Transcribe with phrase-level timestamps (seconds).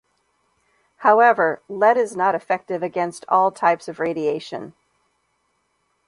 [0.97, 4.73] However, lead is not effective against all types of radiation.